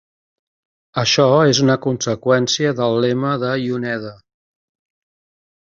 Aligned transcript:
Això 1.01 1.25
és 1.49 1.59
una 1.65 1.75
conseqüència 1.83 2.73
del 2.81 2.97
lema 3.07 3.35
de 3.45 3.55
Yoneda. 3.67 4.15